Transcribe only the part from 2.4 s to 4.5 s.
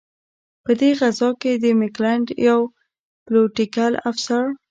یو پلوټیکل افسر.